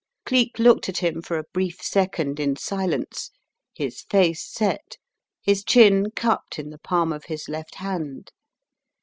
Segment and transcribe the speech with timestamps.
[0.25, 3.29] Cleek looked at him for a brief second in silence,
[3.75, 4.97] his face set,
[5.43, 8.31] his chin cupped in the palm of his left hand.